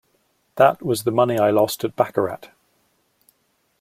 [0.55, 2.47] That was the money I lost at baccarat.